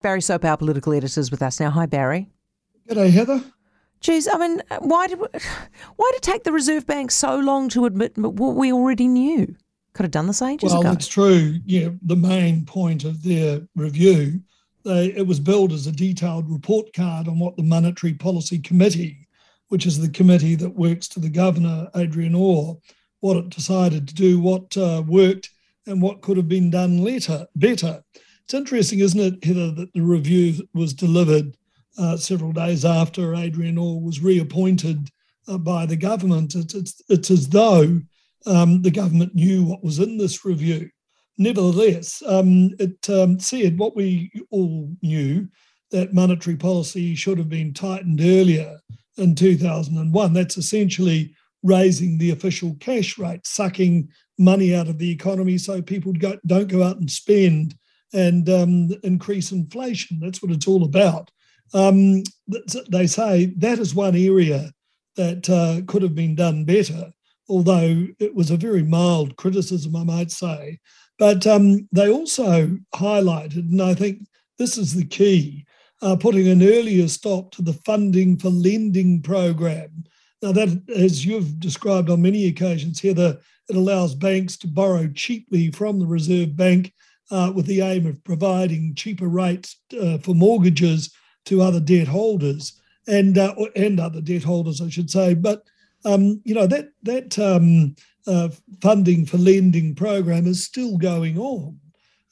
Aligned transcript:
Barry 0.00 0.20
Soper, 0.20 0.46
our 0.46 0.56
political 0.56 0.92
editor, 0.92 1.20
is 1.20 1.30
with 1.30 1.42
us 1.42 1.58
now. 1.58 1.70
Hi, 1.70 1.86
Barry. 1.86 2.28
G'day, 2.88 3.10
Heather. 3.10 3.42
Geez, 4.00 4.28
I 4.32 4.38
mean, 4.38 4.62
why 4.78 5.08
did 5.08 5.18
why 5.96 6.10
did 6.12 6.18
it 6.18 6.22
take 6.22 6.44
the 6.44 6.52
Reserve 6.52 6.86
Bank 6.86 7.10
so 7.10 7.36
long 7.38 7.68
to 7.70 7.84
admit 7.84 8.16
what 8.16 8.54
we 8.54 8.72
already 8.72 9.08
knew? 9.08 9.56
Could 9.94 10.04
have 10.04 10.12
done 10.12 10.28
this 10.28 10.40
ages 10.40 10.70
well, 10.70 10.80
ago. 10.80 10.88
Well, 10.90 10.96
it's 10.96 11.08
true. 11.08 11.58
Yeah, 11.64 11.88
the 12.02 12.14
main 12.14 12.64
point 12.64 13.02
of 13.02 13.24
their 13.24 13.62
review, 13.74 14.40
they, 14.84 15.06
it 15.06 15.26
was 15.26 15.40
billed 15.40 15.72
as 15.72 15.88
a 15.88 15.92
detailed 15.92 16.48
report 16.48 16.92
card 16.92 17.26
on 17.26 17.40
what 17.40 17.56
the 17.56 17.64
Monetary 17.64 18.14
Policy 18.14 18.60
Committee, 18.60 19.26
which 19.68 19.84
is 19.84 19.98
the 19.98 20.08
committee 20.08 20.54
that 20.54 20.76
works 20.76 21.08
to 21.08 21.20
the 21.20 21.28
governor 21.28 21.88
Adrian 21.96 22.36
Orr, 22.36 22.78
what 23.18 23.36
it 23.36 23.50
decided 23.50 24.06
to 24.06 24.14
do, 24.14 24.38
what 24.38 24.76
uh, 24.76 25.02
worked, 25.04 25.50
and 25.86 26.00
what 26.00 26.20
could 26.20 26.36
have 26.36 26.48
been 26.48 26.70
done 26.70 26.98
later, 26.98 27.48
better. 27.56 28.04
It's 28.48 28.54
interesting, 28.54 29.00
isn't 29.00 29.20
it, 29.20 29.44
Heather, 29.44 29.72
that 29.72 29.92
the 29.92 30.00
review 30.00 30.66
was 30.72 30.94
delivered 30.94 31.54
uh, 31.98 32.16
several 32.16 32.50
days 32.52 32.82
after 32.82 33.34
Adrian 33.34 33.76
Orr 33.76 34.00
was 34.00 34.22
reappointed 34.22 35.10
uh, 35.46 35.58
by 35.58 35.84
the 35.84 35.98
government. 35.98 36.54
It's, 36.54 36.74
it's, 36.74 37.02
it's 37.10 37.30
as 37.30 37.46
though 37.50 38.00
um, 38.46 38.80
the 38.80 38.90
government 38.90 39.34
knew 39.34 39.64
what 39.64 39.84
was 39.84 39.98
in 39.98 40.16
this 40.16 40.46
review. 40.46 40.88
Nevertheless, 41.36 42.22
um, 42.26 42.70
it 42.78 43.10
um, 43.10 43.38
said 43.38 43.78
what 43.78 43.94
we 43.94 44.32
all 44.50 44.96
knew 45.02 45.46
that 45.90 46.14
monetary 46.14 46.56
policy 46.56 47.14
should 47.14 47.36
have 47.36 47.50
been 47.50 47.74
tightened 47.74 48.22
earlier 48.22 48.80
in 49.18 49.34
2001. 49.34 50.32
That's 50.32 50.56
essentially 50.56 51.34
raising 51.62 52.16
the 52.16 52.30
official 52.30 52.78
cash 52.80 53.18
rate, 53.18 53.46
sucking 53.46 54.08
money 54.38 54.74
out 54.74 54.88
of 54.88 54.96
the 54.96 55.10
economy 55.10 55.58
so 55.58 55.82
people 55.82 56.14
don't 56.46 56.68
go 56.68 56.82
out 56.82 56.96
and 56.96 57.10
spend 57.10 57.74
and 58.12 58.48
um, 58.48 58.90
increase 59.02 59.52
inflation. 59.52 60.18
That's 60.20 60.42
what 60.42 60.52
it's 60.52 60.68
all 60.68 60.84
about. 60.84 61.30
Um, 61.74 62.22
they 62.90 63.06
say 63.06 63.46
that 63.58 63.78
is 63.78 63.94
one 63.94 64.16
area 64.16 64.72
that 65.16 65.48
uh, 65.50 65.84
could 65.86 66.02
have 66.02 66.14
been 66.14 66.34
done 66.34 66.64
better, 66.64 67.10
although 67.48 68.06
it 68.18 68.34
was 68.34 68.50
a 68.50 68.56
very 68.56 68.82
mild 68.82 69.36
criticism, 69.36 69.94
I 69.96 70.04
might 70.04 70.30
say. 70.30 70.78
But 71.18 71.46
um, 71.46 71.88
they 71.92 72.08
also 72.08 72.78
highlighted, 72.94 73.70
and 73.70 73.82
I 73.82 73.94
think 73.94 74.26
this 74.58 74.78
is 74.78 74.94
the 74.94 75.04
key, 75.04 75.66
uh, 76.00 76.16
putting 76.16 76.48
an 76.48 76.62
earlier 76.62 77.08
stop 77.08 77.50
to 77.52 77.62
the 77.62 77.72
funding 77.72 78.38
for 78.38 78.50
lending 78.50 79.20
program. 79.20 80.04
Now, 80.40 80.52
that, 80.52 80.80
as 80.94 81.26
you've 81.26 81.58
described 81.58 82.08
on 82.08 82.22
many 82.22 82.46
occasions, 82.46 83.00
Heather, 83.00 83.38
it 83.68 83.76
allows 83.76 84.14
banks 84.14 84.56
to 84.58 84.68
borrow 84.68 85.08
cheaply 85.08 85.72
from 85.72 85.98
the 85.98 86.06
Reserve 86.06 86.56
Bank 86.56 86.92
uh, 87.30 87.52
with 87.54 87.66
the 87.66 87.80
aim 87.80 88.06
of 88.06 88.22
providing 88.24 88.94
cheaper 88.94 89.28
rates 89.28 89.76
uh, 90.00 90.18
for 90.18 90.34
mortgages 90.34 91.14
to 91.44 91.62
other 91.62 91.80
debt 91.80 92.08
holders 92.08 92.80
and 93.06 93.38
uh, 93.38 93.54
and 93.74 94.00
other 94.00 94.20
debt 94.20 94.42
holders, 94.42 94.80
I 94.80 94.88
should 94.88 95.10
say. 95.10 95.34
But 95.34 95.62
um, 96.04 96.40
you 96.44 96.54
know 96.54 96.66
that 96.66 96.90
that 97.02 97.38
um, 97.38 97.94
uh, 98.26 98.50
funding 98.80 99.26
for 99.26 99.38
lending 99.38 99.94
program 99.94 100.46
is 100.46 100.64
still 100.64 100.96
going 100.98 101.38
on 101.38 101.78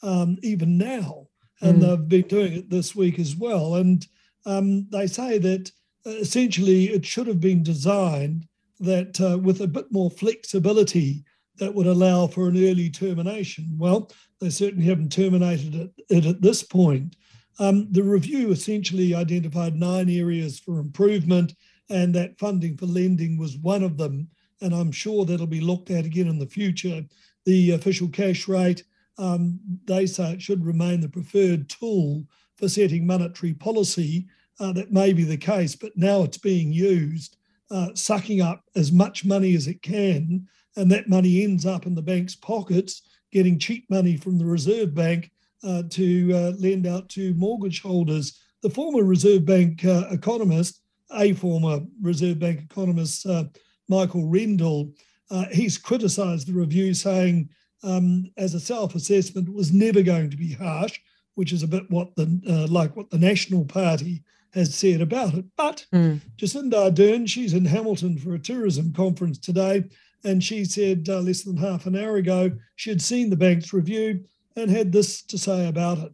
um, 0.02 0.38
even 0.42 0.78
now, 0.78 1.26
and 1.60 1.80
mm. 1.80 1.80
they've 1.80 2.08
been 2.08 2.28
doing 2.28 2.52
it 2.52 2.70
this 2.70 2.94
week 2.94 3.18
as 3.18 3.36
well. 3.36 3.76
And 3.76 4.06
um, 4.44 4.88
they 4.90 5.06
say 5.06 5.38
that 5.38 5.70
uh, 6.06 6.10
essentially 6.10 6.86
it 6.86 7.04
should 7.04 7.26
have 7.26 7.40
been 7.40 7.62
designed 7.62 8.46
that 8.78 9.20
uh, 9.20 9.38
with 9.38 9.60
a 9.62 9.66
bit 9.66 9.90
more 9.90 10.10
flexibility 10.10 11.24
that 11.58 11.74
would 11.74 11.86
allow 11.86 12.26
for 12.26 12.48
an 12.48 12.56
early 12.56 12.90
termination. 12.90 13.64
Well, 13.78 14.10
they 14.40 14.50
certainly 14.50 14.86
haven't 14.86 15.12
terminated 15.12 15.90
it, 16.08 16.26
at 16.26 16.42
this 16.42 16.62
point. 16.62 17.16
Um, 17.58 17.88
the 17.90 18.02
review 18.02 18.50
essentially 18.50 19.14
identified 19.14 19.76
nine 19.76 20.10
areas 20.10 20.58
for 20.58 20.78
improvement, 20.78 21.54
and 21.88 22.14
that 22.14 22.38
funding 22.38 22.76
for 22.76 22.86
lending 22.86 23.38
was 23.38 23.56
one 23.58 23.82
of 23.82 23.96
them. 23.96 24.28
And 24.60 24.74
I'm 24.74 24.92
sure 24.92 25.24
that'll 25.24 25.46
be 25.46 25.60
looked 25.60 25.90
at 25.90 26.04
again 26.04 26.28
in 26.28 26.38
the 26.38 26.46
future. 26.46 27.02
The 27.44 27.72
official 27.72 28.08
cash 28.08 28.48
rate, 28.48 28.84
um, 29.18 29.58
they 29.84 30.06
say 30.06 30.32
it 30.32 30.42
should 30.42 30.64
remain 30.64 31.00
the 31.00 31.08
preferred 31.08 31.68
tool 31.68 32.24
for 32.56 32.68
setting 32.68 33.06
monetary 33.06 33.54
policy. 33.54 34.26
Uh, 34.58 34.72
that 34.72 34.92
may 34.92 35.12
be 35.12 35.24
the 35.24 35.36
case, 35.36 35.76
but 35.76 35.96
now 35.96 36.22
it's 36.22 36.38
being 36.38 36.72
used, 36.72 37.36
uh, 37.70 37.88
sucking 37.94 38.40
up 38.40 38.64
as 38.74 38.90
much 38.90 39.24
money 39.24 39.54
as 39.54 39.66
it 39.66 39.82
can, 39.82 40.46
and 40.76 40.90
that 40.90 41.08
money 41.08 41.44
ends 41.44 41.66
up 41.66 41.86
in 41.86 41.94
the 41.94 42.02
bank's 42.02 42.34
pockets 42.34 43.02
getting 43.32 43.58
cheap 43.58 43.88
money 43.90 44.16
from 44.16 44.38
the 44.38 44.44
Reserve 44.44 44.94
Bank 44.94 45.30
uh, 45.62 45.82
to 45.90 46.32
uh, 46.32 46.52
lend 46.58 46.86
out 46.86 47.08
to 47.10 47.34
mortgage 47.34 47.82
holders. 47.82 48.40
The 48.62 48.70
former 48.70 49.04
Reserve 49.04 49.44
Bank 49.44 49.84
uh, 49.84 50.06
economist, 50.10 50.80
a 51.12 51.32
former 51.32 51.80
Reserve 52.02 52.38
Bank 52.38 52.60
economist, 52.62 53.26
uh, 53.26 53.44
Michael 53.88 54.26
Reddell, 54.26 54.92
uh, 55.30 55.46
he's 55.52 55.78
criticised 55.78 56.46
the 56.46 56.52
review, 56.52 56.94
saying, 56.94 57.48
um, 57.82 58.30
as 58.36 58.54
a 58.54 58.60
self-assessment, 58.60 59.52
was 59.52 59.72
never 59.72 60.02
going 60.02 60.30
to 60.30 60.36
be 60.36 60.52
harsh, 60.52 60.98
which 61.34 61.52
is 61.52 61.62
a 61.62 61.68
bit 61.68 61.90
what 61.90 62.14
the 62.16 62.40
uh, 62.48 62.66
like 62.72 62.96
what 62.96 63.10
the 63.10 63.18
National 63.18 63.64
Party 63.64 64.22
has 64.54 64.74
said 64.74 65.00
about 65.00 65.34
it. 65.34 65.44
But 65.56 65.86
mm. 65.92 66.20
Jacinda 66.36 66.90
Ardern, 66.90 67.28
she's 67.28 67.52
in 67.54 67.64
Hamilton 67.64 68.18
for 68.18 68.34
a 68.34 68.38
tourism 68.38 68.92
conference 68.92 69.38
today, 69.38 69.84
and 70.24 70.42
she 70.42 70.64
said 70.64 71.08
uh, 71.08 71.20
less 71.20 71.42
than 71.42 71.56
half 71.56 71.86
an 71.86 71.96
hour 71.96 72.16
ago 72.16 72.50
she 72.74 72.90
had 72.90 73.02
seen 73.02 73.30
the 73.30 73.36
bank's 73.36 73.72
review 73.72 74.24
and 74.56 74.70
had 74.70 74.92
this 74.92 75.22
to 75.22 75.38
say 75.38 75.68
about 75.68 75.98
it. 75.98 76.12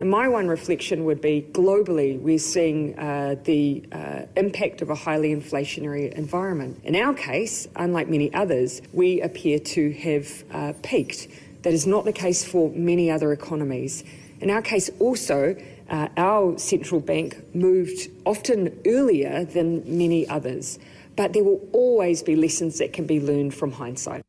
My 0.00 0.26
one 0.26 0.48
reflection 0.48 1.04
would 1.04 1.20
be 1.20 1.46
globally, 1.52 2.20
we're 2.20 2.38
seeing 2.38 2.98
uh, 2.98 3.36
the 3.44 3.84
uh, 3.92 4.22
impact 4.36 4.82
of 4.82 4.90
a 4.90 4.94
highly 4.94 5.34
inflationary 5.34 6.12
environment. 6.12 6.80
In 6.82 6.96
our 6.96 7.14
case, 7.14 7.68
unlike 7.76 8.08
many 8.08 8.34
others, 8.34 8.82
we 8.92 9.20
appear 9.20 9.60
to 9.60 9.92
have 9.92 10.44
uh, 10.50 10.72
peaked. 10.82 11.28
That 11.62 11.72
is 11.72 11.86
not 11.86 12.04
the 12.04 12.12
case 12.12 12.44
for 12.44 12.70
many 12.70 13.10
other 13.10 13.32
economies. 13.32 14.02
In 14.40 14.50
our 14.50 14.60
case, 14.60 14.90
also, 14.98 15.56
uh, 15.88 16.08
our 16.16 16.58
central 16.58 17.00
bank 17.00 17.54
moved 17.54 18.10
often 18.26 18.78
earlier 18.84 19.44
than 19.44 19.82
many 19.86 20.28
others 20.28 20.78
but 21.16 21.32
there 21.32 21.44
will 21.44 21.68
always 21.72 22.22
be 22.22 22.36
lessons 22.36 22.78
that 22.78 22.92
can 22.92 23.06
be 23.06 23.20
learned 23.20 23.54
from 23.54 23.72
hindsight. 23.72 24.24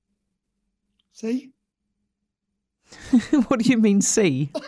See? 1.14 1.52
what 3.48 3.60
do 3.60 3.70
you 3.70 3.78
mean, 3.78 4.02
see? 4.02 4.52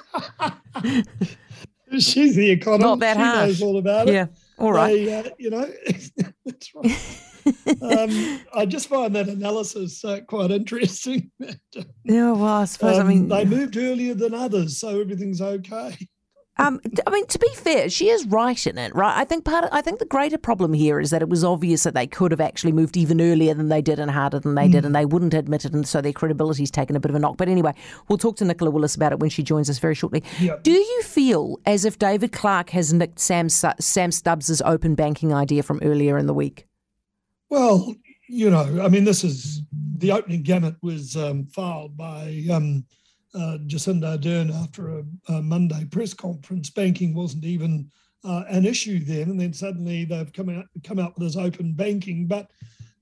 She's 2.00 2.36
the 2.36 2.50
economist. 2.52 2.86
Not 2.86 3.00
that 3.00 3.16
she 3.16 3.22
harsh. 3.24 3.48
knows 3.48 3.62
all 3.62 3.78
about 3.78 4.10
it. 4.10 4.14
Yeah, 4.14 4.26
all 4.58 4.74
right. 4.74 4.94
They, 4.94 5.14
uh, 5.14 5.30
you 5.38 5.50
know, 5.50 5.72
that's 6.46 6.76
right. 6.76 7.22
um, 7.82 8.42
I 8.54 8.66
just 8.66 8.90
find 8.90 9.16
that 9.16 9.30
analysis 9.30 10.04
uh, 10.04 10.20
quite 10.28 10.52
interesting. 10.52 11.32
yeah, 12.04 12.32
well, 12.32 12.44
I 12.44 12.66
suppose. 12.66 12.98
Um, 12.98 13.08
I 13.08 13.10
mean, 13.10 13.28
they 13.30 13.46
moved 13.46 13.78
earlier 13.78 14.14
than 14.14 14.34
others, 14.34 14.78
so 14.78 15.00
everything's 15.00 15.42
okay. 15.42 15.98
Um, 16.60 16.82
I 17.06 17.12
mean, 17.12 17.26
to 17.28 17.40
be 17.40 17.50
fair, 17.56 17.90
she 17.90 18.10
is 18.10 18.26
right 18.26 18.66
in 18.66 18.78
it, 18.78 18.96
right? 18.96 19.16
I 19.16 19.24
think 19.24 19.46
part. 19.46 19.66
Of, 19.66 19.70
I 19.72 19.82
think 19.82 20.00
the 20.00 20.06
greater 20.06 20.38
problem 20.38 20.74
here 20.74 21.00
is 21.00 21.12
that 21.12 21.22
it 21.22 21.30
was 21.30 21.44
obvious 21.44 21.84
that 21.84 21.94
they 21.94 22.08
could 22.08 22.32
have 22.32 22.42
actually 22.42 22.72
moved 22.72 22.98
even 22.98 23.22
earlier 23.22 23.54
than 23.54 23.70
they 23.70 23.82
did 23.82 24.00
and 24.00 24.10
harder 24.10 24.40
than 24.40 24.56
they 24.56 24.68
mm. 24.68 24.72
did, 24.72 24.86
and 24.86 24.96
they 24.96 25.06
wouldn't 25.06 25.34
admit 25.34 25.66
it, 25.66 25.74
and 25.74 25.88
so 25.88 26.02
their 26.02 26.14
credibility's 26.14 26.72
taken 26.72 26.96
a 26.96 27.00
bit 27.00 27.10
of 27.10 27.16
a 27.16 27.20
knock. 27.20 27.38
But 27.38 27.50
anyway, 27.50 27.74
we'll 28.08 28.18
talk 28.18 28.38
to 28.38 28.46
Nicola 28.46 28.72
Willis 28.72 28.96
about 28.96 29.12
it 29.12 29.20
when 29.20 29.30
she 29.30 29.44
joins 29.44 29.70
us 29.70 29.80
very 29.80 29.96
shortly. 29.96 30.24
Yep. 30.40 30.64
Do 30.64 30.72
you 30.72 31.02
feel 31.04 31.60
as 31.66 31.86
if 31.86 32.00
David 32.00 32.32
Clark 32.32 32.72
has 32.72 32.94
nicked 32.94 33.20
Sam 33.20 33.50
Sam 33.50 34.12
Stubbs's 34.12 34.62
open 34.64 34.96
banking 34.96 35.34
idea 35.34 35.64
from 35.64 35.80
earlier 35.84 36.18
in 36.18 36.26
the 36.26 36.34
week? 36.34 36.68
Well, 37.50 37.96
you 38.28 38.50
know, 38.50 38.82
I 38.84 38.90
mean, 38.90 39.06
this 39.06 39.24
is 39.24 39.62
the 39.98 40.12
opening 40.12 40.44
gamut 40.44 40.76
was 40.82 41.16
um, 41.16 41.46
filed 41.46 41.96
by. 41.96 42.44
Um, 42.52 42.86
uh, 43.38 43.58
Jacinda 43.68 44.18
Ardern 44.18 44.54
after 44.64 45.00
a, 45.00 45.04
a, 45.30 45.42
Monday 45.42 45.86
press 45.86 46.14
conference. 46.14 46.70
Banking 46.70 47.14
wasn't 47.14 47.46
even 47.46 47.90
uh, 48.24 48.44
an 48.50 48.66
issue 48.66 49.00
then, 49.00 49.30
and 49.30 49.40
then 49.40 49.54
suddenly 49.54 50.06
they've 50.06 50.34
come 50.34 50.50
out 50.50 50.66
come 50.84 51.00
out 51.00 51.18
with 51.18 51.28
this 51.28 51.38
open 51.38 51.74
banking. 51.74 52.26
But 52.28 52.50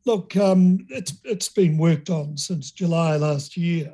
look, 0.06 0.36
um, 0.36 0.86
it's 0.90 1.14
it's 1.24 1.50
been 1.50 1.78
worked 1.78 2.10
on 2.10 2.38
since 2.38 2.72
July 2.72 3.16
last 3.16 3.56
year, 3.56 3.92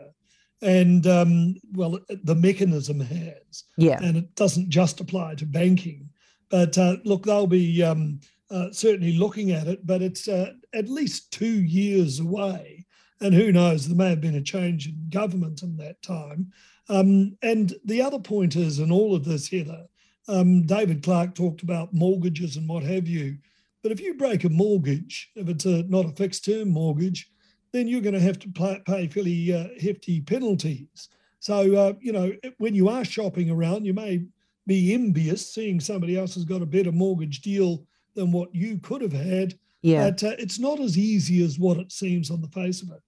and 0.61 1.05
um, 1.05 1.55
well, 1.73 1.99
the 2.23 2.35
mechanism 2.35 2.99
has, 2.99 3.63
yeah, 3.77 3.99
and 4.01 4.17
it 4.17 4.35
doesn't 4.35 4.69
just 4.69 4.99
apply 4.99 5.35
to 5.35 5.45
banking. 5.45 6.09
But 6.49 6.77
uh, 6.77 6.97
look, 7.05 7.23
they'll 7.23 7.47
be 7.47 7.83
um, 7.83 8.19
uh, 8.49 8.71
certainly 8.71 9.13
looking 9.13 9.51
at 9.51 9.67
it, 9.67 9.85
but 9.85 10.01
it's 10.01 10.27
uh, 10.27 10.53
at 10.73 10.89
least 10.89 11.31
two 11.31 11.61
years 11.61 12.19
away 12.19 12.85
and 13.21 13.33
who 13.33 13.51
knows, 13.51 13.87
there 13.87 13.95
may 13.95 14.09
have 14.09 14.21
been 14.21 14.35
a 14.35 14.41
change 14.41 14.87
in 14.87 15.09
government 15.09 15.61
in 15.61 15.77
that 15.77 16.01
time. 16.01 16.51
Um, 16.89 17.37
and 17.41 17.73
the 17.85 18.01
other 18.01 18.19
point 18.19 18.55
is, 18.55 18.79
in 18.79 18.91
all 18.91 19.15
of 19.15 19.23
this, 19.23 19.47
Heather, 19.47 19.85
um, 20.27 20.63
David 20.63 21.03
Clark 21.03 21.35
talked 21.35 21.61
about 21.61 21.93
mortgages 21.93 22.57
and 22.57 22.67
what 22.67 22.83
have 22.83 23.07
you. 23.07 23.37
But 23.83 23.91
if 23.91 23.99
you 23.99 24.15
break 24.15 24.43
a 24.43 24.49
mortgage, 24.49 25.31
if 25.35 25.47
it's 25.47 25.65
a, 25.65 25.83
not 25.83 26.05
a 26.05 26.09
fixed 26.09 26.45
term 26.45 26.69
mortgage, 26.69 27.31
then 27.71 27.87
you're 27.87 28.01
going 28.01 28.13
to 28.13 28.19
have 28.19 28.39
to 28.39 28.81
pay, 28.85 29.07
fairly 29.07 29.53
uh, 29.53 29.67
hefty 29.79 30.21
penalties. 30.21 31.09
So, 31.39 31.75
uh, 31.75 31.93
you 31.99 32.11
know, 32.11 32.33
when 32.57 32.75
you 32.75 32.89
are 32.89 33.05
shopping 33.05 33.49
around, 33.49 33.85
you 33.85 33.93
may 33.93 34.25
be 34.67 34.93
envious 34.93 35.53
seeing 35.53 35.79
somebody 35.79 36.17
else 36.17 36.35
has 36.35 36.45
got 36.45 36.61
a 36.61 36.67
better 36.67 36.91
mortgage 36.91 37.41
deal 37.41 37.83
than 38.13 38.31
what 38.31 38.53
you 38.53 38.77
could 38.79 39.01
have 39.01 39.13
had. 39.13 39.57
Yeah. 39.81 40.09
But 40.09 40.23
uh, 40.23 40.35
it's 40.37 40.59
not 40.59 40.79
as 40.79 40.97
easy 40.97 41.43
as 41.43 41.57
what 41.57 41.77
it 41.77 41.91
seems 41.91 42.29
on 42.29 42.41
the 42.41 42.47
face 42.49 42.81
of 42.81 42.91
it. 42.91 43.01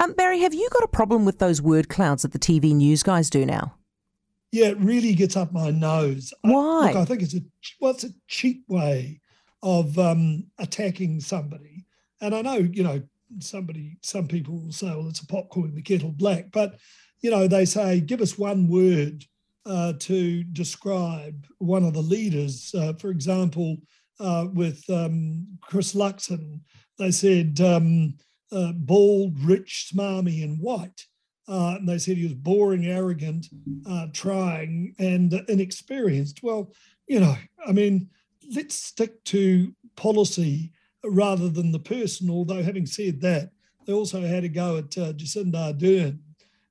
Um, 0.00 0.12
Barry, 0.12 0.40
have 0.40 0.54
you 0.54 0.68
got 0.72 0.82
a 0.82 0.88
problem 0.88 1.24
with 1.24 1.38
those 1.38 1.60
word 1.62 1.88
clouds 1.88 2.22
that 2.22 2.32
the 2.32 2.38
TV 2.38 2.74
news 2.74 3.02
guys 3.02 3.30
do 3.30 3.44
now? 3.46 3.74
Yeah, 4.52 4.66
it 4.68 4.78
really 4.78 5.14
gets 5.14 5.36
up 5.36 5.52
my 5.52 5.70
nose. 5.70 6.32
I- 6.44 6.50
Why? 6.50 6.86
look, 6.86 6.96
I 6.96 7.04
think 7.04 7.22
it's 7.22 7.34
a 7.34 7.40
well, 7.80 7.92
it's 7.92 8.04
a 8.04 8.10
cheap 8.28 8.64
way 8.68 9.20
of 9.62 9.98
um, 9.98 10.44
attacking 10.58 11.20
somebody. 11.20 11.84
And 12.20 12.34
I 12.34 12.42
know, 12.42 12.56
you 12.56 12.82
know, 12.82 13.02
somebody, 13.40 13.98
some 14.02 14.28
people 14.28 14.60
will 14.60 14.72
say, 14.72 14.86
well, 14.86 15.08
it's 15.08 15.20
a 15.20 15.26
pot 15.26 15.48
calling 15.48 15.74
the 15.74 15.82
kettle 15.82 16.12
black. 16.12 16.46
But, 16.52 16.76
you 17.20 17.30
know, 17.30 17.48
they 17.48 17.64
say, 17.64 18.00
give 18.00 18.20
us 18.20 18.38
one 18.38 18.68
word 18.68 19.24
uh, 19.66 19.94
to 20.00 20.44
describe 20.44 21.46
one 21.58 21.84
of 21.84 21.94
the 21.94 22.02
leaders. 22.02 22.74
Uh, 22.74 22.92
for 22.94 23.10
example, 23.10 23.76
uh, 24.20 24.46
with 24.52 24.82
um, 24.88 25.46
Chris 25.60 25.94
Luxon, 25.94 26.60
they 26.98 27.10
said 27.10 27.60
um, 27.60 28.14
uh, 28.52 28.72
bald, 28.72 29.38
rich, 29.40 29.90
smarmy, 29.92 30.42
and 30.44 30.58
white. 30.60 31.06
Uh, 31.48 31.76
and 31.78 31.88
they 31.88 31.98
said 31.98 32.16
he 32.16 32.24
was 32.24 32.34
boring, 32.34 32.86
arrogant, 32.86 33.46
uh, 33.88 34.06
trying, 34.12 34.94
and 34.98 35.32
inexperienced. 35.48 36.42
Well, 36.42 36.72
you 37.06 37.20
know, 37.20 37.36
I 37.66 37.72
mean, 37.72 38.10
let's 38.54 38.74
stick 38.74 39.22
to 39.24 39.72
policy 39.94 40.72
rather 41.04 41.48
than 41.48 41.70
the 41.70 41.78
person. 41.78 42.30
Although, 42.30 42.62
having 42.62 42.86
said 42.86 43.20
that, 43.20 43.50
they 43.86 43.92
also 43.92 44.20
had 44.20 44.44
a 44.44 44.48
go 44.48 44.78
at 44.78 44.98
uh, 44.98 45.12
Jacinda 45.12 45.72
Ardern, 45.72 46.18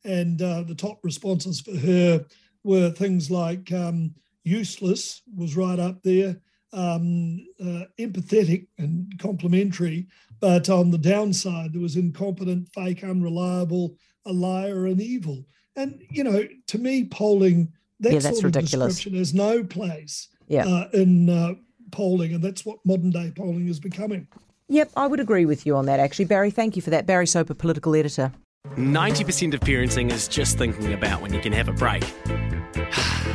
and 0.04 0.42
uh, 0.42 0.64
the 0.64 0.76
top 0.76 1.00
responses 1.04 1.62
for 1.62 1.76
her 1.78 2.26
were 2.64 2.90
things 2.90 3.32
like 3.32 3.72
um, 3.72 4.14
useless 4.44 5.22
was 5.36 5.56
right 5.56 5.80
up 5.80 6.02
there, 6.04 6.38
um, 6.74 7.46
uh, 7.64 7.75
empathetic 8.06 8.68
and 8.78 9.14
complimentary, 9.20 10.08
but 10.40 10.70
on 10.70 10.92
the 10.92 10.98
downside, 10.98 11.74
there 11.74 11.82
was 11.82 11.96
incompetent, 11.96 12.70
fake, 12.74 13.04
unreliable, 13.04 13.96
a 14.26 14.34
liar, 14.34 14.86
and 14.86 15.02
evil. 15.02 15.46
And 15.76 16.02
you 16.10 16.24
know, 16.24 16.48
to 16.68 16.78
me, 16.78 17.06
polling 17.06 17.72
that 18.00 18.14
Yeah, 18.14 18.20
that's 18.20 18.40
sort 18.40 18.46
of 18.46 18.56
ridiculous. 18.56 18.96
description 18.96 19.18
has 19.20 19.34
no 19.34 19.64
place 19.64 20.28
Yeah. 20.48 20.66
uh, 20.68 20.90
in 20.94 21.30
uh, 21.30 21.54
polling, 21.92 22.34
and 22.34 22.44
that's 22.44 22.66
what 22.66 22.80
modern 22.86 23.10
day 23.12 23.32
polling 23.36 23.68
is 23.68 23.80
becoming. 23.80 24.28
Yep, 24.68 24.92
I 24.98 25.08
would 25.08 25.20
agree 25.20 25.46
with 25.46 25.66
you 25.66 25.76
on 25.76 25.86
that, 25.86 26.00
actually. 26.00 26.26
Barry, 26.26 26.50
thank 26.52 26.76
you 26.76 26.82
for 26.82 26.90
that. 26.90 27.06
Barry 27.06 27.28
Soper, 27.28 27.54
political 27.54 27.96
editor. 27.96 28.32
90% 28.78 29.54
of 29.54 29.60
parenting 29.60 30.12
is 30.12 30.28
just 30.28 30.58
thinking 30.58 30.92
about 30.94 31.22
when 31.22 31.32
you 31.34 31.40
can 31.40 31.54
have 31.54 31.68
a 31.68 31.74
break. 31.74 32.04